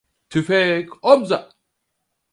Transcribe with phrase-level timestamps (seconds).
[0.29, 1.39] Tüfek omza!